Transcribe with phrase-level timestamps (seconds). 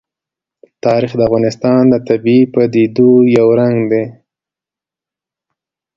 [0.85, 4.05] تاریخ د افغانستان د طبیعي پدیدو یو رنګ دی.